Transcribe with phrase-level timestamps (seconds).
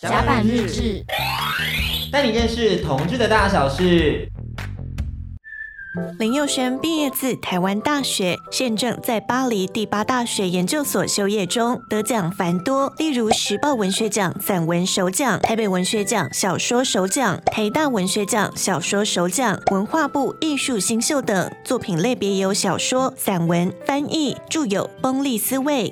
[0.00, 1.04] 甲板日志，
[2.12, 4.28] 带你认识同志的大小事。
[6.20, 21.50] 林佑轩毕业自台湾大学，现正在巴黎第八大学研究所修业中，得奖繁多，例如时报文学奖散文首奖、台北文学奖小说首奖、台大文学奖小说首奖、文化部艺术新秀等。
[21.64, 25.90] 作品类别有小说、散文、翻译，著有《崩利思维》。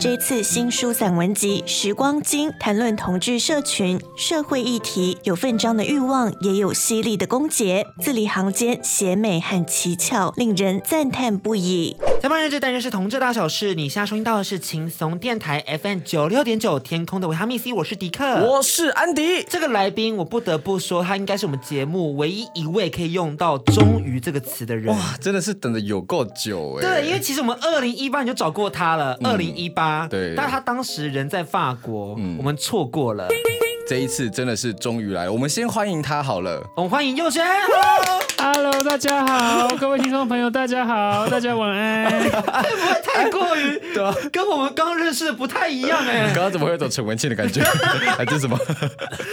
[0.00, 11.98] 这次新书散文集《时光经》谈论同志社群、社会议题，有奋张的欲望，也有犀利的攻讦，字里行间写美和奇巧，令人赞叹不已。
[12.22, 13.74] 甲板日志，但认识同志大小事。
[13.74, 19.44] 你现在收听到的是轻松电台 FM 九六点九，天空的维他命 C，我是迪克，我是安迪。
[19.46, 24.94] 这个来宾，我不得不说，他应该是我们节目唯一一位可以用到“终于”这个词的人。
[24.94, 27.02] 哇，真的是等的有够久哎。
[27.02, 29.89] 对，因为其实我们二零一八年就找过他了，二零一八。
[30.08, 33.28] 对，但他当时人在法国，嗯，我们错过了。
[33.90, 36.64] 这一次真的是终于来了，我们先欢迎他好了。
[36.76, 37.44] 我们欢迎佑轩。
[38.38, 42.08] Hello，大家好，各位听众朋友，大家好，大家晚安。
[42.08, 44.14] 会不会太过于对啊？
[44.30, 46.30] 跟我们刚认识的不太一样哎。
[46.32, 47.60] 刚刚怎么会有种陈文茜的感觉？
[48.16, 48.56] 还是什么？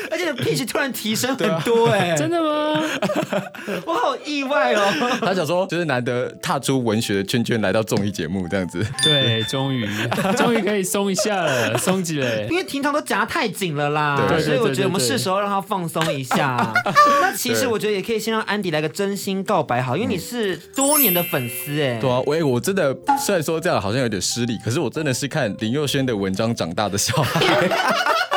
[0.09, 2.81] 而且 pitch 突然提升很多哎，真的吗？
[3.85, 5.19] 我好意外哦。
[5.21, 8.83] 他想说，就是难得踏出文学的圈圈，来到综艺节目这样子。
[9.03, 9.87] 对，终于，
[10.35, 12.43] 终于可以松一下了，松紧了。
[12.45, 14.19] 因为平常都夹太紧了啦。
[14.27, 14.46] 对。
[14.47, 16.73] 所以我觉得我们是时候让他放松一下。
[17.21, 21.97] 那其实我觉得也可以先让安迪来个真心告白好，因为你是多年的粉丝哎。
[21.99, 27.41] 对啊，我，我真的虽然说这样好像有点失礼，可是我真的是看林佑轩的文章长大的小孩。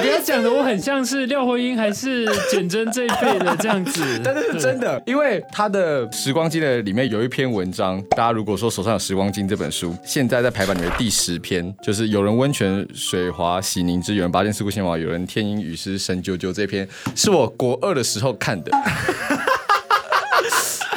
[0.00, 18.70] 不要讲的我很像是廖慧英还是简真这一辈的这样子， 但是是真的，因为他的《时光机》的里面有一篇文章，大家如果说手上有《时光机》这本书，现在在排版里面第十篇，就是有人温泉水滑洗凝脂，有人拔剑四顾心王，有人天阴雨湿神啾啾，这篇是我国二的时候看的。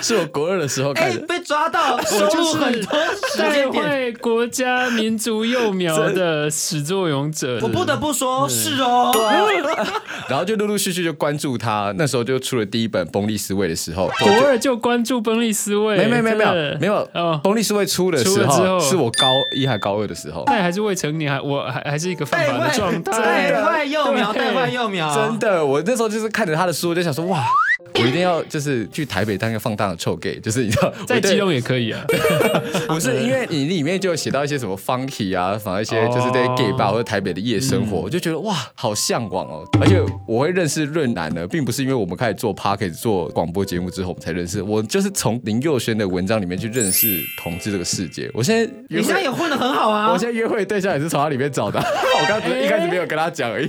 [0.03, 2.99] 是我国二的时候看的，被抓到收入很多
[3.37, 7.59] 带坏国家民族幼苗的始作俑者。
[7.61, 9.13] 我不得不说，是哦。
[10.27, 15.95] 然后就陆陆续续就关注他，那时候就出了第一本《崩利斯卫》的时候， 国二就关注《崩利斯卫》。
[15.97, 17.09] 没没没没有没有，
[17.41, 23.21] 《崩利斯卫》出的时候是我高一还高二的时候，那还是未成年，还我还还是一个犯法的状态。
[23.23, 25.15] 带坏幼苗，带坏幼苗。
[25.15, 27.41] 真的，我那时候就是看着他的书，我就想说哇。
[28.01, 32.03] 我一定要就是去台北当一个放荡的臭 gay，就是你知道， 在基隆也可以啊。
[32.87, 39.63] 不是因为你里面就写到一些什么 funky 啊，反正一些就是在 gay bar 或者台北的夜生活，我就觉得哇，好向往哦。
[39.79, 48.29] 而且我会认识润男呢，并不是因为我们开始做 podcast 做广播节目之后我们才认识，我就是从林佑轩的文章里面去认识同志这个世界。
[48.33, 51.79] 我现在你现在也混得很好啊，我现在约会对象也是从他里面找的。
[51.79, 53.67] 我刚才一开始没有跟他讲而已。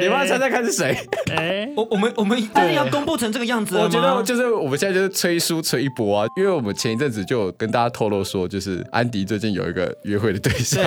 [0.00, 0.96] 你帮他猜猜看是谁？
[1.36, 2.38] 哎，我我们我们。
[2.78, 10.82] 要公布成这个样子，我觉得就是我们现在就是吹书吹一波啊，因为我们前一阵子就有跟大家透露说，就是安迪最近有一个约会的对象，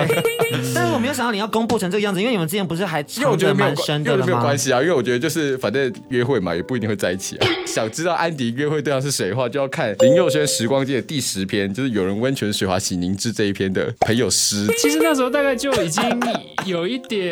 [0.74, 4.26] 但是我没有想到你要公布成这个样子，因为你们之前不是还藏得蛮深的吗？
[4.26, 7.46] 没有关系啊，因为我觉得就是反正约会嘛，也不一定会在一起啊。
[7.66, 14.66] 想知道安迪约会对象是谁的话，就要看林佑轩《时光机》的第十篇，就是有人温泉水滑洗凝脂这一篇的朋友诗。
[14.78, 16.02] 其实那时候大概就已经
[16.66, 17.22] 有一点，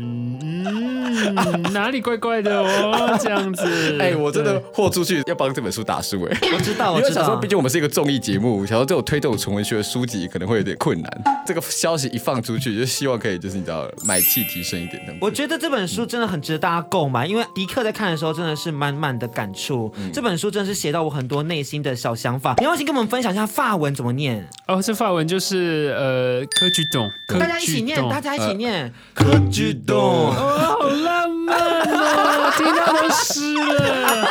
[0.00, 3.62] 嗯，哪里怪怪的哦，这样子。
[3.98, 6.38] 哎、欸，我真的豁出去要帮这本书打书哎！
[6.54, 7.22] 我知道，我知道。
[7.22, 11.10] 想说，毕竟我们是一个综艺节目，想说这种推动纯文学的书籍可能会有点困难。
[11.46, 15.02] 这个消息一放出去，就希望可以就是你知道买气提升一点。
[15.20, 19.92] 我觉得这本书真的很值得大家购买，因为迪克在看的时候真的是满满的感触。
[19.96, 22.54] 嗯、这本书真的是写到我很多内心的小想法。
[22.58, 24.46] 你要先跟我们分享一下法文怎么念？
[24.66, 27.10] 哦，这法文就是呃，科举动。
[27.38, 29.96] 大家一起念，大家一起念，科举动。
[29.96, 34.28] 哦，好浪漫哦， 听到都湿了。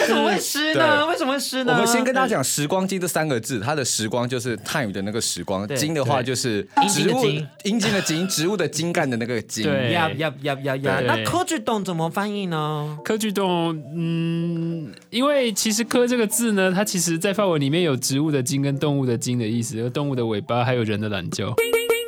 [0.00, 1.06] 为什么会湿呢？
[1.06, 1.72] 为什么会湿呢？
[1.72, 7.24] 我们先跟大家讲“时光机”这三个字，它的“时光”就是 time 的那个时光，“金”的话就是植物
[7.64, 9.64] “阴茎”的“茎”，植物的 茎干的那个“茎”。
[9.64, 11.00] 对呀呀呀呀呀！
[11.06, 12.98] 那科举洞怎么翻译呢？
[13.04, 21.44] 科举洞，嗯，因为其实“科”这个字呢，它其实在范文里面有植物的“茎”跟动物的“茎”的意思，有动物的尾巴，还有人的懒觉。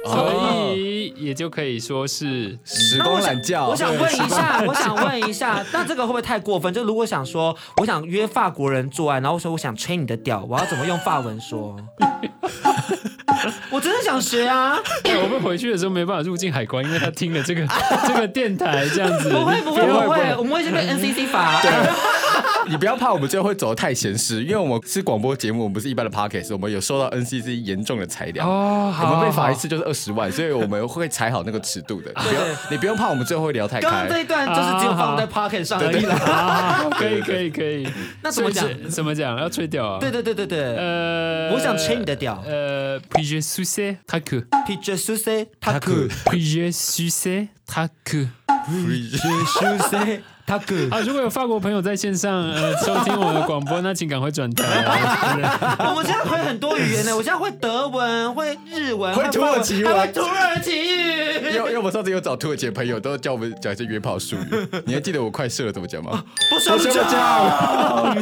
[0.11, 3.61] 所以也就可以说是时光懒觉。
[3.69, 6.73] 我想问一下，我想问一下，那这个会不会太过分？
[6.75, 11.77] 就如果想说，我想约法国人做爱，然后说我想吹你的屌，我要怎么用法文说？
[13.71, 14.77] 我真的想学啊！
[15.23, 17.67] 我们回去的时候没办法入境海关，因为他听了这个
[18.07, 19.31] 这个电台这样子。
[19.31, 21.61] 不会不会不会，我们会先被 NCC 罚。
[22.69, 28.49] 你不要怕，我们最后会走的太闲时，因为我们是广播节目，我们不是一般的 podcast，我们有受到 NCC 严重的裁量。
[28.49, 32.13] 哦，好我们被罚一次就是二十万，所以我们会裁好那个尺度的。
[32.17, 34.21] 你不用，你不用怕，我们最后会聊太开刚刚这开。
[34.21, 36.89] 一段就是只有放在 podcast 上而已啦。
[36.99, 37.87] 可以可以可以。
[38.23, 38.69] 那怎么讲？
[38.91, 39.39] 怎么讲？
[39.39, 39.99] 要吹掉啊？
[40.01, 40.77] 对对对对对。
[40.77, 42.43] 呃，我想吹你的屌。
[42.47, 44.45] 呃，puis je sucer ta queue。
[44.67, 45.47] Puis je sucer
[50.47, 50.89] ta queue。
[50.95, 55.77] 啊，如果有法国朋友在线上呃收听我的广播，那请赶快转台啊。
[55.91, 61.17] 我们现在会很多语言呢，我现在会德文，会日文，会土耳其文还会土耳其语。
[61.37, 64.69] 因为因为我们上次有找土耳其的朋友，都叫我们讲一些约炮术语。
[64.87, 66.23] 你还记得我快射了怎么讲吗？
[66.51, 68.17] 不说不讲。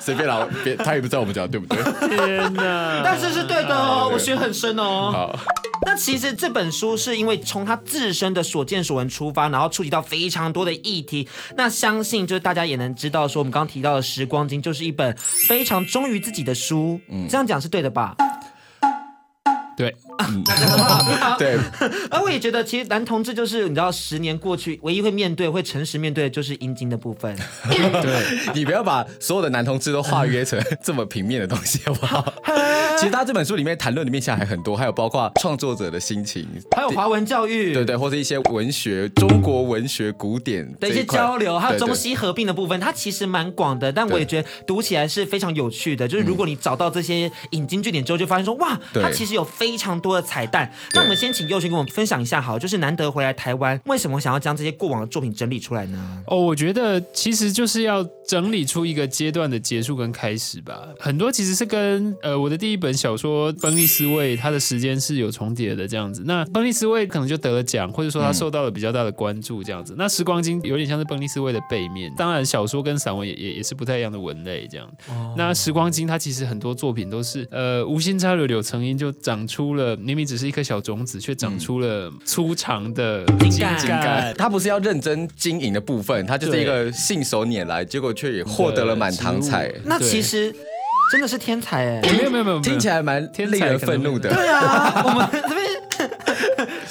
[0.00, 1.78] 随便啦，别他也不知道我们讲的对不对。
[2.08, 3.00] 天哪！
[3.04, 5.10] 但是是对的哦，我学很深哦。
[5.12, 5.38] 好，
[5.86, 11.28] 那其实这本书是因为从他自身的所见所闻出发，然后触及到非常多的议题。
[11.56, 17.00] 那相信就是大家也能知道，说我们刚刚提到的《时光经》就是一本非常忠于自己的书。
[17.08, 18.16] 嗯，这样讲是对的吧？
[19.76, 19.94] 对，
[21.38, 21.58] 对，
[22.10, 27.36] 而我也觉得，其实男同志就是你知道，十年过去，唯一会面对、会诚实面对的就是阴茎的部分。
[27.68, 32.24] 对，你不要把所有的男同志都化约成这么平面的东西，好不好？
[32.98, 43.92] 其实他这本书里面谈论的面向还很多，还有包括创作者的心情，还有华文教育，对对，或者一些文学、中国文学古典的一些交流，还有中西合并的部分，它其实蛮广的。
[43.92, 46.06] 但我也觉得读起来是非常有趣的。
[46.06, 50.70] 就是如果你找到这些引经据典之后，就发现说哇，它其实有非常多的彩蛋。
[50.92, 56.22] 那我们先请佑勋跟我们分享一下，好，就是难得回来台湾，为什么想要将这些过往的作品整理出来呢？
[56.26, 60.88] 哦，我觉得其实就是要整理出一个阶段的结束跟开始吧。
[60.98, 66.22] 很多其实是跟呃我的第一本小说《崩利斯卫》它的时间是有重叠的这样子。
[66.26, 69.94] 那《崩利斯卫》可能就得了奖，或者说他受到了比较大的关注这样子。
[69.94, 74.88] 嗯、那《时光经》有点像是《崩利斯卫》的背面，当然小说跟散文也也也是不太一样的文类这样。
[75.08, 83.78] 哦、那《时光经》它其实很多作品都是呃无心插柳柳成荫，就长出了明明只是一颗小种子，却长出了粗长的茎干。
[83.78, 84.34] 茎干。
[84.36, 89.72] 它不是要认真经营的部分，它就是一个信手拈来，结果却也获得了满堂彩。
[89.84, 90.54] 那其实
[91.12, 92.00] 真的是天才哎！
[92.02, 94.34] 没有没有没有，听起来蛮令人愤怒的。
[94.34, 95.73] 对啊，我们这边。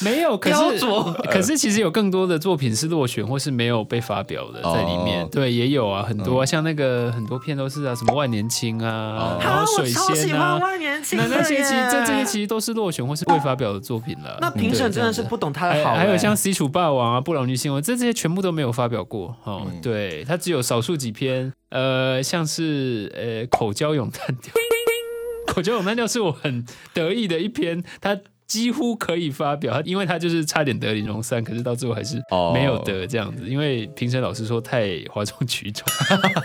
[0.04, 0.86] 没有，可是
[1.32, 5.24] 可是其实有更多的作品是落选或是没有被发表的在里面。
[5.24, 14.38] 哦、对，也有啊，很多、啊嗯、像那个很多片都是啊，什么万年青啊，哦、然后水仙啊，那那些其实这这些其实都是落选或是未发表的作品了。
[14.42, 16.08] 那评审真的是不懂他的好、欸还。
[16.08, 19.36] 有像《西楚霸王》啊，《布朗尼新闻》这这些全部都没有发表过。
[19.44, 24.54] 哦，嗯、对，他只有少数几篇，呃，像是呃口交咏叹调，
[25.54, 28.18] 口交咏叹调是我很得意的一篇，他。
[28.48, 32.22] 几乎可以发表，因为他就是差点得林荣三，可是到最后还是
[32.54, 35.88] 没有得这样子，因为评审老师说太哗众取宠，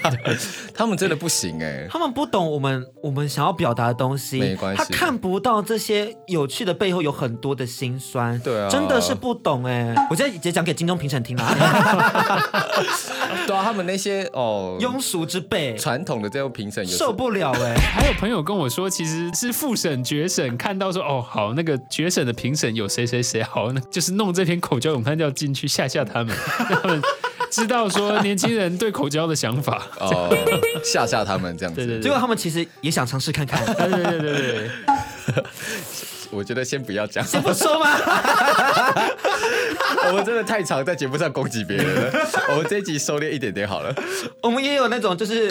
[0.74, 11.44] 他们真的不行哎，他们不懂我们我们想要表达的东西，没关系，他看不到这些有趣的背后有很多的辛酸，对啊，真的是不懂哎，我现在直接讲给金钟评审听了，
[13.46, 21.78] 对啊，他们那些哦庸俗之辈，传统的这种评审受不了哎，还有朋友跟我说，其实是复审决审看到说哦好那个。
[21.98, 23.82] 决审的评审有谁谁谁好呢？
[23.90, 26.28] 就是弄这篇口交咏叹调进去吓吓他们，
[26.70, 27.02] 让他们
[27.50, 30.32] 知道说年轻人对口交的想法哦，
[30.84, 31.80] 吓吓他们这样子。
[31.80, 33.66] 对对对，结果他们其实也想尝试看看。
[33.74, 34.70] 对对对对对。
[36.30, 37.90] 我觉得先不要讲，先不说吗？
[40.06, 42.12] 我们真的太常在节目上攻击别人了，
[42.50, 43.92] 我们这一集收敛一点点好了。
[44.40, 45.48] 我们也有那种就是，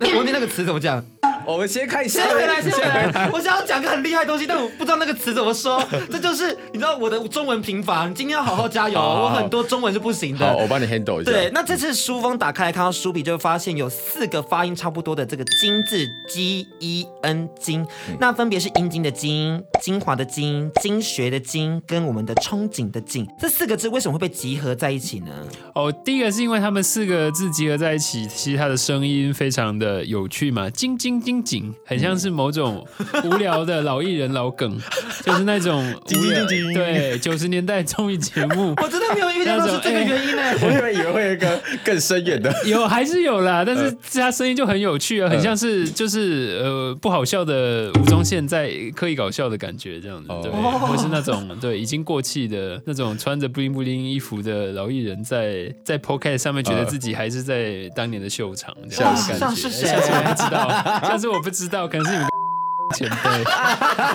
[0.00, 1.00] 我忘记那个词怎么讲。
[1.46, 3.30] 我们先看一下，先回来，先回来。
[3.32, 5.82] 我想要讲个很厉害的东西，但我不知道那个词怎么说。
[6.10, 8.98] 这就是你知道我的中文贫乏， 你今天要好好加油。
[8.98, 10.46] 我很多中文是不行的。
[10.46, 11.30] 好，我帮你 handle 一下。
[11.30, 17.86] 对，那这次书封打开来看到书笔，就会发现有四个发音差不多的这个“金”字，G E N 金。
[18.18, 23.26] 那分别是阴茎的茎、精华的精、经学的经，跟我们的憧憬的憬。
[23.38, 25.32] 这四个字为什么会被集合在一起呢？
[25.74, 31.54] 哦，第一个是因为他们四个字集合在一起，其实它的声音非常的有趣嘛，精精精。
[31.54, 32.84] 景很像是某种
[33.24, 34.76] 无聊的老艺人老梗，
[35.24, 38.74] 就是那种无聊对九十年代综艺节目。
[38.82, 59.86] 我真的没有遇到是这个原因呢，我以为以为会有一个更深远的， 有还是有啦，但是他声音就很有趣啊，很像是就是呃不好笑的吴宗宪在刻意搞笑的感觉这样子，对，或是那种对已经过气的那种穿着布灵布灵衣服的老艺人在在 Podcast 上面觉得自己还是在当年的秀场这样子感觉，像是谁？
[59.86, 62.28] 下次我不知道，像是我不知道，可能是你们
[62.94, 63.44] 前辈。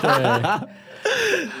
[0.00, 0.68] 对，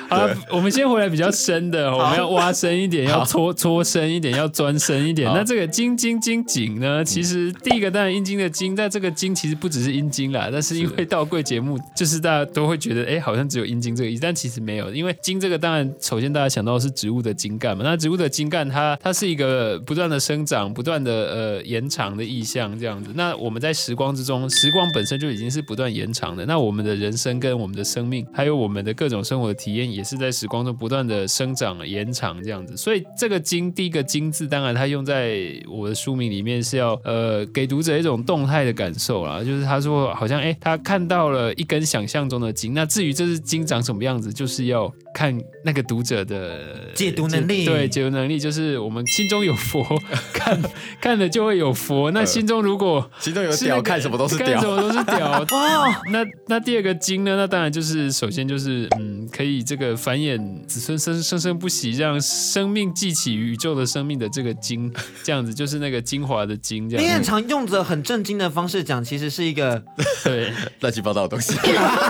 [0.08, 5.30] 好了，我们先回来比较深的，我们要挖深一点，要搓搓深一点，要钻深一点。
[5.32, 7.04] 那这个金金金井呢？
[7.04, 23.12] 其实第一个当然阴茎的茎，但这个茎其实不只是阴茎啦，但是因为到贵节目，就是大家都会觉得，哎，好像只有阴茎这个意思，但其实没有，因为茎这个当然首先大家想到的是植物的茎干嘛，那植物的茎干它它是一个不断的生长、不断的呃延长的意象这样子。
[23.14, 32.76] 那我们在时光之中，时光本身就已经是不断延长的，那我们的人生跟我们的生命，还有我们的各种生我的体验，也是在时光中不断的生长、延长这样子。
[32.76, 42.74] 所以这个“金”第一个“金”字，当然它用在我的书名里面是要呃给读者一种动态的感受啦，就是他说好像哎，他看到了一根想象中的金。
[42.74, 47.64] 那至于这只金长什么样子，就是要看那个读者的解读能力。
[47.64, 49.84] 对，解读能力就是我们心中有佛，
[50.32, 50.60] 看
[51.00, 52.10] 看了就会有佛。
[52.12, 55.30] 那心中如果心中有屌，看什么都是屌，看什么都是屌。
[55.52, 57.36] 哇，那那第二个经呢？
[57.36, 66.88] 那当然就是首先就是嗯，可以这个繁衍子孙，生生生不息，让生命记起宇宙的生命的这个经，这样子就是那个精华的精。
[66.88, 67.04] 这样。
[67.04, 69.82] 你很常用着很震惊的方式讲，其实是一个
[70.24, 71.54] 对 乱七八糟的东西。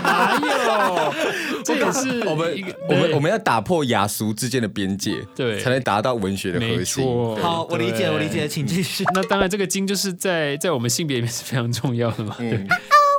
[0.03, 1.13] 哪有？
[1.63, 7.03] 这也是我们一个我们我们要打破雅俗之间的边界，对，才能达到文学的核心。
[7.37, 9.03] 好，我理解，我理解，请继续。
[9.15, 12.35] 那当然，这个经就是在在我们性别里面是非常重要的嘛。
[12.37, 12.51] 对。
[12.51, 12.67] 嗯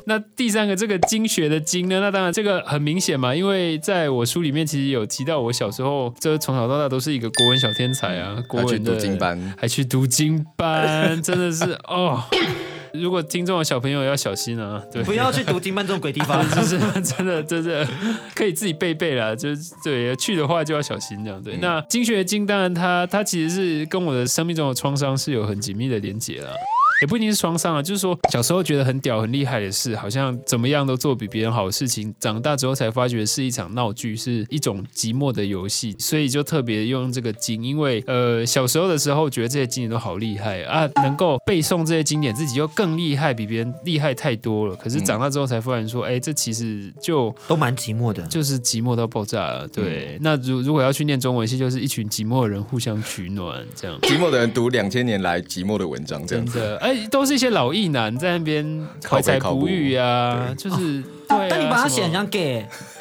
[0.05, 2.01] 那第三个这个经学的经呢？
[2.01, 12.25] 那当然这个很明显嘛，因为在我书里面其实有提到，我小时候这从小到大都是一个国文小天才啊，国文的还去读经班，还去读经班，真的是哦。
[12.95, 17.87] 如果听众的小朋友要小心啊，对，不要去读经班这种鬼地方， 就是真的真的
[18.35, 21.55] 可以自己背背啦，就是对去的话就要小心这样对。
[21.55, 26.51] 嗯、那经学经当然它它其实是跟我的生命中的创伤是有很紧密的连结啦。
[27.03, 44.77] 也不一定是创伤啊，就是说小时候觉得很屌很厉害的事，好像怎么样都做比别人好的事情，长大之后才发觉是一场闹剧，是一种寂寞的游戏，所以就特别用这个经，因为呃小时候的时候觉得这些经典都好厉害啊，能够背诵这些经典，自己又更厉害，比别人厉害太多了。
[44.77, 49.67] 可是长大之后才发现说，哎，这其实就都蛮寂寞的，就是寂寞到爆炸了。
[49.67, 53.99] 对，嗯、那如如果要去念中文系，就是一群寂寞的人互相取暖，这样。
[54.03, 56.61] 寂寞的人读两千年来寂寞的文章，这样子。
[56.61, 61.03] 真都是一些老艺男在那边怀才不遇啊，就是。
[61.49, 62.67] 但你把它写很像 gay，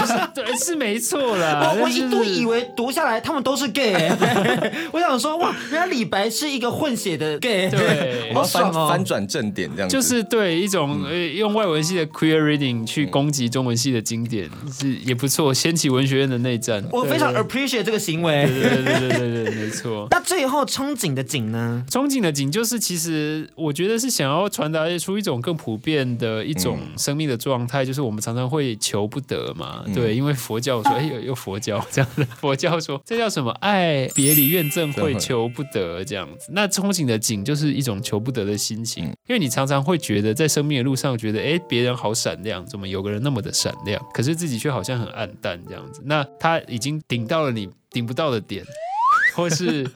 [0.00, 1.74] 就是对，是没错啦。
[1.80, 4.10] 我一度以为读下来他们都是 gay，
[4.92, 11.02] 我想说哇，原来李白是一个混血的 gay，对，好爽哦，翻转正点这样子，就是对一种
[11.34, 16.84] 用外文系的 queer reading 去攻击中文系的经典，是也不错，掀起文学院的内战。
[16.92, 20.06] 我非常 appreciate 这个行为，对对对对对，没错。
[20.10, 21.84] 那最后憧憬的景呢？
[21.90, 27.39] 憧憬的景就是其实我觉得是想要传达出一种更普遍的一种生命的。
[27.40, 33.50] 状态就是我们常常会求不得嘛，对，因为佛教说， 哎，有有佛教这样的，佛教说这叫什么？
[33.60, 36.50] 爱别离怨憎会，求不得这样子。
[36.52, 46.02] 那憧憬的景就是一种求不得的心情，因为你常常会觉得在生命的路上，觉得哎，别人好闪亮，怎么有个人那么的闪亮，可是自己却好像很暗淡这样子。
[46.04, 48.64] 那他已经顶到了你顶不到的点，
[49.34, 49.88] 或是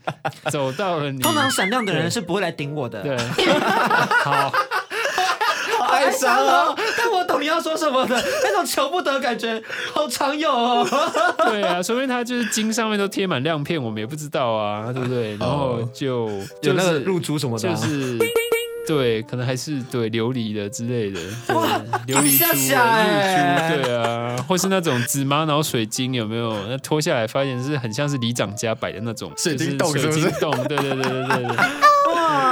[0.50, 1.20] 走到了你。
[1.22, 3.02] 通常闪亮的人是不会来顶我的。
[3.02, 3.16] 对，
[4.24, 4.52] 好。
[5.98, 10.86] 太伤了，但我懂你要说什么的，那种求不得感觉好常有哦。
[11.46, 15.36] 对啊，说明他就是金上面都贴满亮片，我们也不知道啊，对不对？
[15.36, 16.28] 然后就
[16.60, 18.18] 就那个入珠什么的，就是
[18.86, 21.18] 对，可能还是对琉璃的之类的，
[21.54, 26.54] 哇，琉璃珠、入珠，对啊，或是那种紫玛瑙水晶，有没有？
[26.68, 31.56] 那脱下来发现是很像是里长家摆的那种水晶洞，水晶洞，对对对对对对。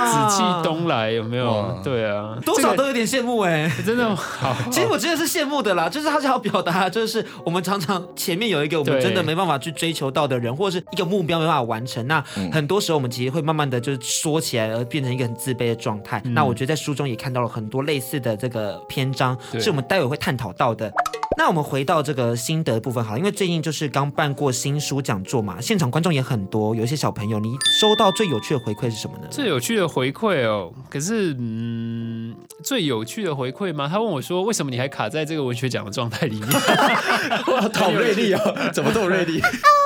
[0.07, 1.81] 紫气东来有没有？
[1.83, 4.55] 对啊，多少都有点羡慕哎，真的好。
[4.71, 12.21] 其实我真的是羡慕的啦，就是他想要表达，就是我们常常前面有一个我们真的没办法去追求到的人，或者是一个目标没办法完成，那
[12.53, 16.23] 很多时候我们其实会慢慢的就是缩起来，而变成一个很自卑的状态。
[16.27, 20.93] 那我觉得在书中也看到了很多类似的这个篇章，是我们待会会探讨到的。
[21.37, 29.27] 那我们回到这个心得的部分好了，因为最近就是刚办过新书讲座嘛，现场观众也很多，有一些小朋友，你收到最有趣的回馈是什么呢？
[29.31, 33.89] 最有趣的回馈哦，可是嗯，最有趣的回馈吗？
[33.89, 36.49] 他问我说，为什么你还卡在这个文学奖的状态里面？
[36.49, 39.41] 哇，好锐利哦，怎么这么锐利？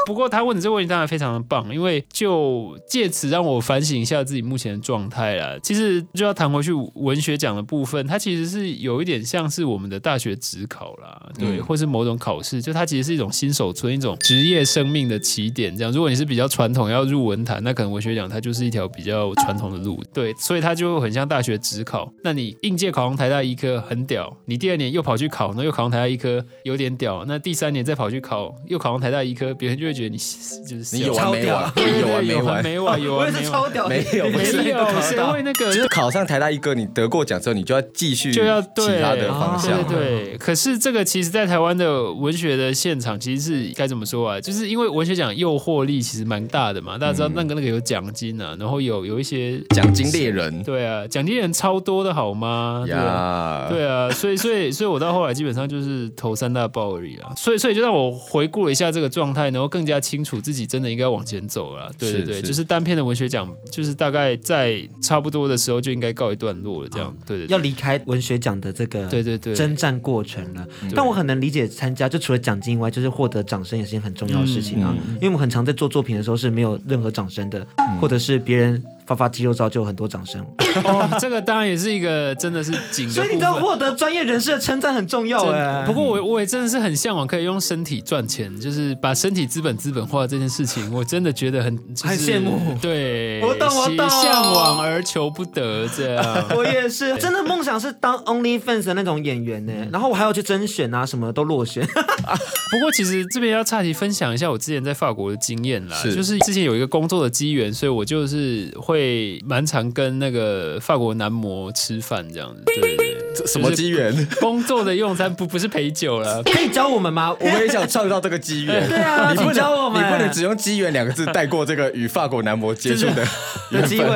[0.04, 5.56] 不过他问的这个问题当然非常的棒，因为就借此让我反省一下自己目前的状态啦。
[5.62, 11.30] 其实就要谈回去文学奖的部分，它其实是有一点像是我们的大学职考啦。
[11.38, 15.76] 对，或是某种考试，就它其实是一种新手村，一种职业生命的起点。
[15.76, 20.02] 这样，如果你是比较传统要入文坛，那可能文学奖它就是一条比较传统的路。
[20.12, 22.12] 对，所以它就很像大学职考。
[22.22, 30.16] 那你应届考上台大医科很屌，你第二年又跑去考，那又考上台大医科有点屌，那第三年再跑去考又考上台大医科，别人就会觉得你
[30.66, 31.72] 就是你有完没完？
[32.00, 32.62] 有完没完？
[32.64, 33.88] 没完有完没完？
[33.88, 34.38] 没有没
[34.68, 35.72] 有，谁会那个？
[35.72, 39.82] 就是考上台大医科，你得过奖之后，你就要继续就要其他的方向。
[39.86, 44.40] 对对，可是这个其实，在台湾的文学的现场，其实是该怎么说啊？
[44.40, 52.84] 就是因为文学奖诱惑力其实蛮大的嘛，大家知道那个那个有奖金啊，然后有有一些奖金猎人，对啊，奖金猎人超多的好吗？
[52.86, 61.90] 对啊，对啊，所以所以所以我到后来基本上就是投三大报而已啊，所以所以就让我回顾了一下这个状态，然后更加清楚自己真的应该往前走了。
[61.98, 67.14] 对对对，就是单篇的文学奖，就是大概在差不多的时候就应该告一段落了，这样。
[67.26, 69.54] 对对，要离开文学奖的这个对对对。
[69.54, 70.66] 征战过程了。
[70.94, 77.66] 但我很能理解参加，就除了奖金以外，就是获得掌声也是件很重要的事情啊，因为我们很常在做作品的时候是没有任何掌声的，
[78.00, 78.82] 或者是别人。
[79.06, 80.44] 发发肌肉照就有很多掌声
[80.84, 83.12] 哦，这个当然也是一个真的是紧的。
[83.12, 85.84] 所以你知道获得专业人士的称赞很重要哎。
[85.86, 92.76] 不过我我也真的是很向往可以用身体赚钱，就是把身体资本资本化这件事情，我真的觉得很、就是、很羡慕。
[92.80, 96.24] 对，我懂我懂，向往而求不得这样。
[96.56, 99.72] 我也是， 真的梦想是当 OnlyFans 的那种演员呢。
[99.92, 101.86] 然后我还要去甄选啊，什么都落选。
[101.86, 108.74] 不过其实这边要岔题分享一下我之前在法国的经验啦，就是之前有一个工作的机缘，所以我就是。
[108.76, 114.26] 会蛮常跟那个法国男模吃饭这样子，对 对对，什么机缘？
[114.40, 117.34] 工作的用餐不不是陪酒了， 可以教我们吗？
[117.40, 118.88] 我们也想创造这个机缘。
[118.88, 123.26] 对啊，你不教我们，你不能只用机缘两个字带过这个与法国男模接触的
[123.70, 124.06] 有机会。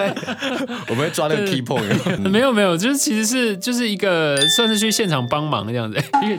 [0.89, 2.19] 我们会抓那个 key point。
[2.29, 5.99] 没有没有，就是其实是就是一个算是去现场帮忙这样子。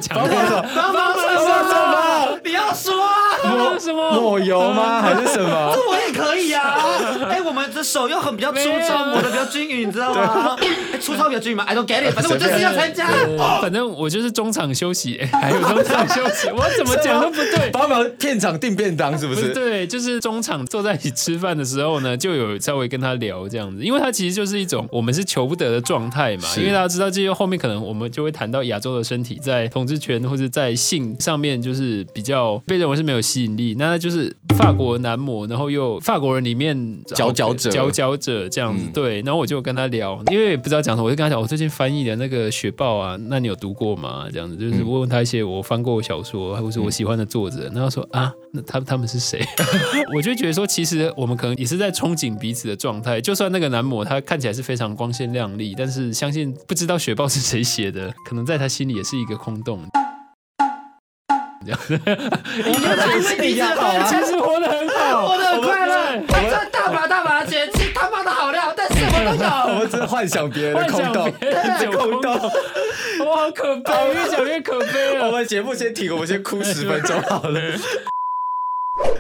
[0.10, 2.40] 帮忙帮忙什么？
[2.44, 2.94] 你要说
[3.44, 3.78] 啊？
[3.80, 4.12] 什么？
[4.12, 5.02] 抹油吗？
[5.02, 5.74] 还是什么？
[5.74, 6.78] 这我也可以啊。
[7.30, 10.56] 哎，我们的手又很比较粗糙，抹的比较均匀，你知道吗？
[11.02, 12.14] 粗糙比较均匀吗？I don't get it。
[12.14, 13.08] 反正我就是要参加。
[13.62, 17.70] 反正我就是中场休息，还有中场休息，我怎么讲都不对。
[17.72, 19.54] 帮忙片场订便当是不是？
[19.54, 26.48] 对，就是中场坐在一起吃饭的时候呢，就有稍微跟他聊这样子，因为他其实就是一种我们是求不得的状态嘛。
[26.58, 33.76] 因为大家知道，这些后面可能我们就会谈到亚洲的身体在统治权或者在性上面就是比较被认为是没有吸引力。
[33.78, 36.76] 那就是法国男模，然后又法国人里面
[37.16, 38.84] 佼佼者，佼佼者这样子。
[38.94, 44.28] 对，然后我就跟他聊，因为不知道讲什么，我就跟他讲，我最近翻译的那个《雪豹》啊，那你有读过吗？
[44.32, 47.72] 这样子就是问问他一些我翻过的小说，或者我喜欢的作者。
[47.74, 49.42] 然后说啊，那他他们是谁？
[50.16, 53.22] 我就觉得说，其实我们可能也是在憧憬彼此的状态。
[53.22, 59.80] 就算那个男模他看起来是非常光鲜亮丽，但是相信不知道《雪豹》是谁写的，可能在他心里也是一个空洞。
[61.66, 62.00] 这样子，
[62.66, 64.04] 你觉得还是比较好啊？
[64.08, 65.96] 其实活得很好，活得很快乐，
[66.30, 69.50] 还赚大把大把的钱，吃他妈的好料，但什么都有。
[69.74, 72.52] 我们只是幻想别人的空洞，对，空洞。
[73.26, 75.28] 我好可悲，越讲越可悲了。
[75.28, 77.62] 我们节目先停，我们先哭十分钟好了。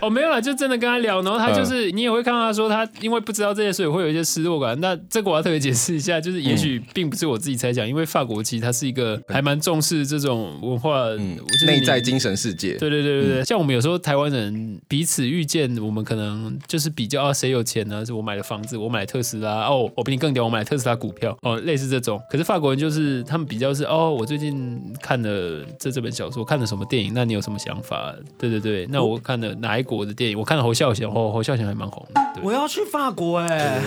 [0.02, 4.80] 哦，没有啦，就真的跟他聊，然后他就是你也会看到他说他因为不知道这些，所以会有一些失落感。
[4.80, 12.74] 那这个我要特别解释一下，就是也许并不是我自己猜想，因为法国其实它是一个还蛮重视这种文化，嗯，内在精神世界。
[12.78, 18.04] 对对对对对，像我们有时候台湾人彼此遇见，我们可能就是比较啊谁有钱呢？
[18.04, 22.20] 是我买了房子，我买特斯拉哦，我比你更屌，我买特斯拉股票哦，类似这种。
[22.30, 27.12] 可是法国人就是他们比较是哦，我最近看了这这本小说，看了什么电影？
[27.13, 28.15] 那你有什么想法？
[28.39, 30.39] 对对对，那我看了哪一国的电影？
[30.39, 32.21] 我看了侯孝贤，哦，侯孝贤还蛮红的。
[32.41, 33.79] 我要去法国哎，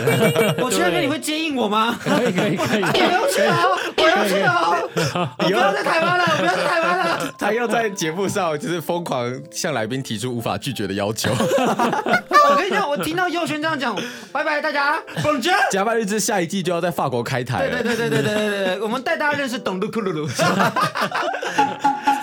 [0.59, 1.99] 我去那边你会接应我吗？
[2.01, 7.35] 可以可以可以，我要去哦，我要去哦，不要在台湾了，不要在台湾了。
[7.38, 11.31] 他要在节目上就是疯狂向来宾提出无法拒绝的要求。
[11.31, 13.97] 我跟你讲，我听到佑轩这样讲，
[14.31, 15.53] 拜拜大家，Bonjour。
[15.70, 17.83] 甲板日志下一季就要在法国开台了。
[17.83, 20.29] 对对对对对对对对，我们带大家认识董路库鲁鲁。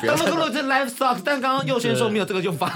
[0.08, 2.72] 董路库鲁鲁是 live socks，但刚刚右轩说没有这个用法。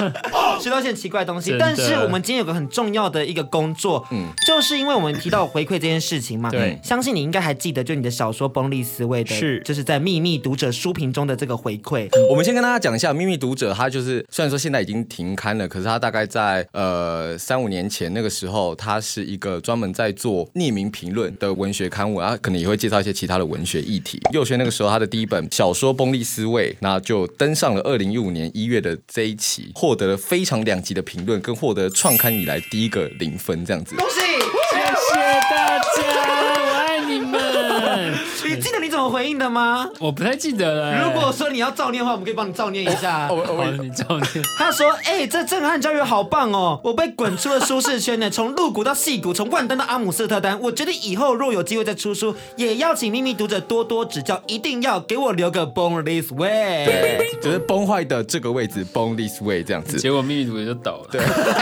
[0.60, 12.08] 学到一些奇怪的东西，但是我们今天有个很重要的一个工作，嗯，就是因为我们提到回馈这件事情嘛，对，相信你应该还记得，就你的小说《崩利思维》的，是，就是在秘密读者书评中的这个回馈。
[12.30, 24.20] 我们先跟大家讲一下，《秘密读者》它就是虽然说现在已经停刊了，可是它大概在呃三五年前那个时候，它是一个专门在做匿名评论的文学刊物，然后可能也会介绍一些其他的文学议题。
[24.32, 26.46] 佑轩那个时候他的第一本小说《崩利思》，
[26.80, 33.96] 那就登上了二零一五年一月的这一期，获得了非常两极的评论，跟获得创刊以来第一个零分这样子。
[33.96, 34.20] 恭喜，
[39.22, 39.88] 回应的吗？
[40.00, 41.04] 我不太记得了。
[41.04, 43.28] 如果说你要照念的话，我们可以帮你照念一下。
[43.30, 43.36] 好，
[43.80, 44.44] 你照念。
[44.58, 46.80] 他说：“哎、欸，这震撼教育好棒哦！
[46.82, 50.60] 我被滚出了舒适圈呢，从露骨到戏骨，从万丹到阿姆斯特丹。
[50.60, 56.86] 我觉得以后若有机会再出书，也邀请秘密读者多多指教，一定要给我留个 Born This Way。
[56.86, 59.98] 对， 就是崩坏的这个位置，Born This Way 这样子。
[59.98, 61.06] 结果秘密读者就倒了。
[61.12, 61.20] 对，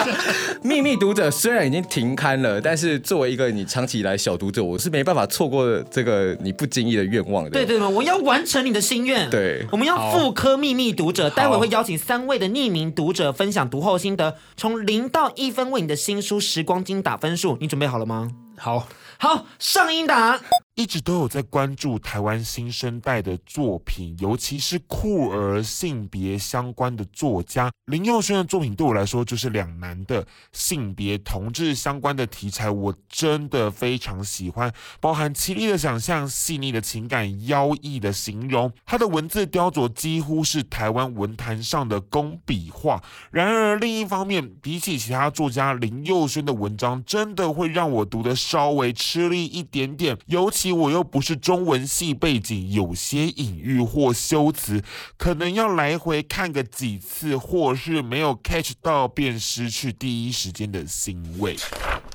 [0.65, 7.55] 秘密读者虽然已经停刊了，但是作为一个你长期以来小读者，我是没办法错过这个你不经意的愿望的。
[7.55, 9.29] 对对对，我要完成你的心愿。
[9.29, 18.31] 对，我们要复刻秘密读者，待会会邀请三位的匿名读者分享读后心得，从零到一分为你的新书《时光经》打分数，你准备好了吗？
[18.57, 18.87] 好，
[19.19, 20.41] 好，上音档。
[20.81, 43.03] 一直都有在关注台湾新生代的作品，尤其是酷儿性别相关的作家林佑轩的作品，对我来说就是两难的性别同志相关的题材，我真的非常喜欢，包含凄厉的想象、细腻的情感、妖异的形容，他的文字雕琢几乎是台湾文坛上的工笔画。
[43.31, 50.70] 然而另一方面，比起其他作家，林佑轩的文章真的会让我读得稍微吃力一点点，尤其。
[50.73, 54.83] 我又不是中文系背景，有些隐喻或修辞，
[55.17, 61.57] 可能要来回看个几次，或是没有 catch 到，便失去第一时间的欣慰。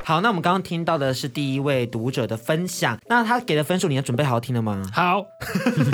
[0.03, 4.83] 好，那我们刚刚听到的是第一位读者的分享，那他给的分数，你要准备好好听了吗？
[4.93, 5.25] 好，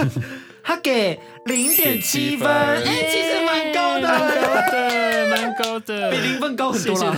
[0.64, 4.52] 他给零点七分，哎、欸，其实蛮高的。
[5.32, 7.18] 蛮高的比零分高很多了，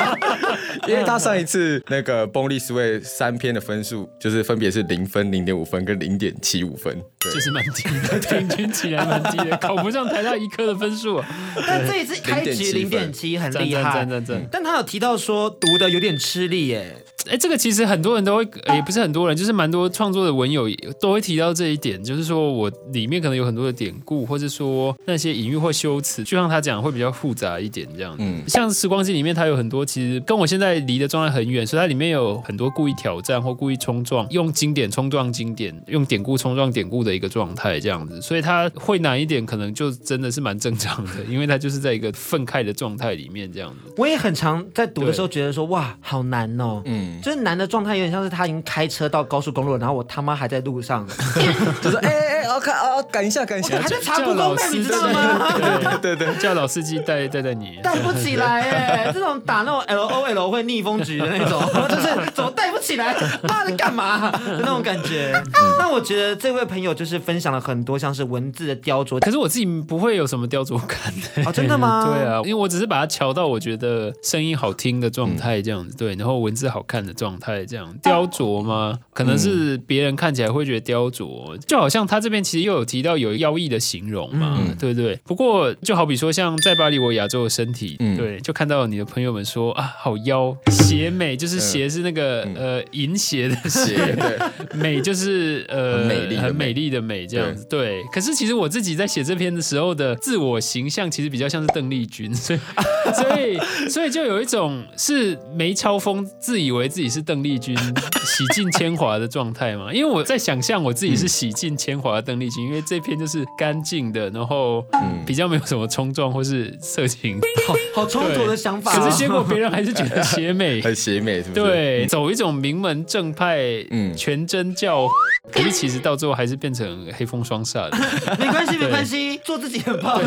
[0.88, 11.28] 因为他上一次那个《Born This Way》三篇的分数就是分别是零分、零点五分跟零点七五分，就是蛮低的，平均起来蛮低的， 考不上台大一科的分数啊。
[11.66, 14.06] 但这一次开局零点七很厉害，
[14.50, 17.04] 但他有提到说读的有点吃力耶。
[17.28, 20.68] 哎，这个其实很多人都会，也不是很多人，就是蛮多创作的文友
[21.00, 28.16] 都会提到这一点，就是说我里面可能有很多的典故，或者说那些隐喻或修辞，就像他讲会比较复杂一点这样。
[28.18, 43.94] 嗯，像《时光机》里面，它有很多其实跟我现在离的状态很远，所以它里面有很多故意挑战或故意冲撞，用经典冲撞经典，用典故冲撞典故的一个状态这样子，所以它会难一点，可能就真的是蛮正常的，因为它就是在一个愤慨的状态里面这样子。
[43.96, 47.09] 我也很常在读的时候觉得说，哇，好难哦，嗯。
[47.22, 51.06] 就是男的状态有点像是他已经开车到高速公路，然后我他妈还在路上，
[51.82, 55.52] 就是哎哎哎，我看哦，赶一下赶一下，还在查不公你知道吗？
[56.00, 64.30] 对对对，叫老司机带带带你，带不起来哎，这种打那种 L O L 会逆风局的那种， 就是怎么带不起来，妈的干嘛？
[64.30, 65.32] 的那种感觉。
[65.78, 70.98] 那我觉得这位朋友就是分享了很多像是文字的雕琢，可是我自己不会有什么雕琢感
[71.34, 71.48] 的。
[71.48, 72.04] 哦，真的吗？
[72.06, 77.92] 对啊，因为我只是把它调到我觉得声音好听的状态这样子，对，然后文字好看的状态这样。
[78.02, 78.98] 雕琢吗？
[79.12, 85.16] 可能是别人看起来会觉得雕琢，就好像他这边其实又有提到有妖异的形容嘛，嗯、对不对？
[85.24, 94.38] 不过就好比说像在巴黎我亚洲的身体，嗯、对，就看到你的朋友们说啊，好妖，邪美就是邪是那个、嗯、呃淫邪的 邪，对，
[94.78, 98.02] 美就是呃很美丽很美丽的美这样子，对，对。
[98.12, 102.58] 可是其实我自己在写这篇的时候的自我形象，其实比较像是邓丽君，所以
[103.14, 109.92] 所以所以就有一种是梅超风自以为自己是邓丽君洗尽铅华的状态嘛？
[109.92, 114.84] 因为我在想象我自己是洗尽铅华的邓丽君，因为这篇就是干净的，然后
[115.26, 118.96] 比较没有什么冲撞或是色情，好好冲突的想法。
[118.96, 121.60] 可是结果别人还是觉得邪美， 很邪美，是不是？
[121.60, 123.58] 对，走一种名门正派，
[123.90, 125.08] 嗯，全真教。
[125.50, 127.98] 可是其实到最后还是变成黑风双煞的。
[128.38, 130.20] 没关系，没关系，做自己很棒。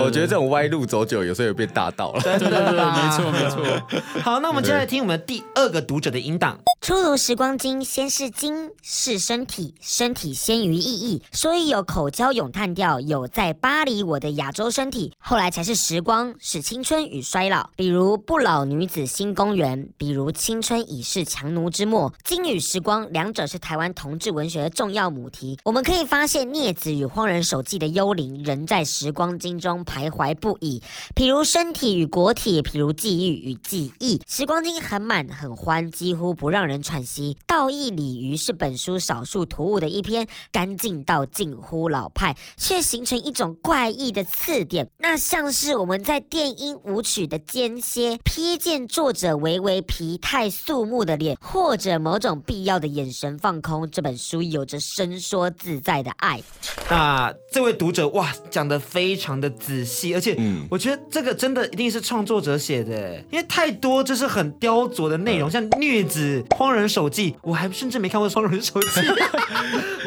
[0.00, 2.22] 我觉得这种歪路走久，有时候也变大道了。
[2.22, 3.62] 对对对，没错没错。
[4.24, 6.58] 好，那我们接下来听我们第二个读者的音档。
[6.80, 22.12] 出炉《时光金》，先是金，是身体，身体先于意义，所以有口交咏叹调，有在巴黎我的亚洲身体，后来才是时光，是青春与衰老，比如不老女子新公园，比如青春已是强弩之末。
[22.24, 25.58] 金与时光，两者是台湾同志文学的重要母题。
[25.64, 30.82] 我们可以发现，孽子与荒人手记的幽灵仍在时光经中徘徊不已，
[31.14, 34.20] 譬如身体与国体，譬如记忆与记忆。
[34.26, 37.36] 时光经很满很欢，几乎不让人喘息。
[37.46, 40.26] 道义鲤鱼是本书少数突兀的一篇，
[40.58, 44.90] 干净到近乎老派，却形成一种怪异的刺点。
[44.98, 53.88] 那像是我们在电音舞曲的间歇瞥见作者微微疲态肃穆的脸，或者某种必要的眼神放空。
[53.88, 56.42] 这本书有着伸缩自在的爱。
[56.90, 60.36] 那这位读者哇，讲得非常的仔细，而且
[60.68, 68.88] 我觉得这个真的一定是创作者写的，因为太多就是很雕琢的内容，像虐子、荒人手记，我还甚至没看过《荒人手记》。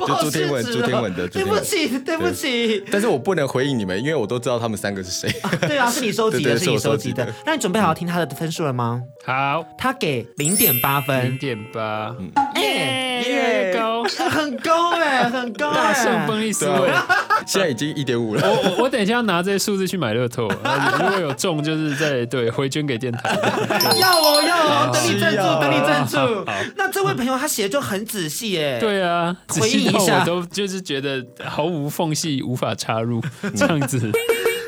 [0.01, 2.83] 就朱天文，朱天文的，对不起，对不起。
[2.91, 5.29] 但是我不能回应你们，因为我都知道他们三个是谁。
[5.67, 7.27] 对啊，是你收集的，是你收集的。
[7.45, 9.01] 那你准备好要听他的分数了吗？
[9.23, 12.15] 好，他给零点八分，零点八，
[12.55, 16.89] 耶耶高，很高哎，很高，大胜风力思维，
[17.45, 18.41] 现在已经一点五了。
[18.43, 20.47] 我我我等一下要拿这些数字去买乐透，
[20.99, 23.29] 如果有中，就是在对回捐给电台。
[24.01, 26.17] 要哦要哦，等你赞助，等你赞助。
[26.75, 33.21] 那这位朋友他写的就很仔细哎，对啊，回忆一下，我都就是觉得毫无缝隙，无法插入
[33.55, 34.11] 这样子。